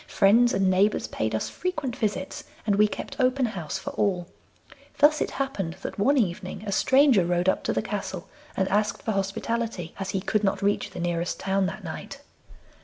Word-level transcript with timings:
Friends 0.07 0.51
and 0.51 0.67
neighbours 0.67 1.05
paid 1.05 1.35
us 1.35 1.47
frequent 1.47 1.95
visits, 1.95 2.43
and 2.65 2.75
we 2.75 2.87
kept 2.87 3.19
open 3.19 3.45
house 3.45 3.77
for 3.77 3.91
all. 3.91 4.25
Thus 4.97 5.21
it 5.21 5.29
happened 5.29 5.75
that 5.83 5.99
one 5.99 6.17
evening 6.17 6.63
a 6.65 6.71
stranger 6.71 7.23
rode 7.23 7.47
up 7.47 7.63
to 7.65 7.71
the 7.73 7.83
castle 7.83 8.27
and 8.57 8.67
asked 8.69 9.03
for 9.03 9.11
hospitality, 9.11 9.93
as 9.99 10.09
he 10.09 10.19
could 10.19 10.43
not 10.43 10.63
reach 10.63 10.89
the 10.89 10.99
nearest 10.99 11.39
town 11.39 11.67
that 11.67 11.83
night. 11.83 12.19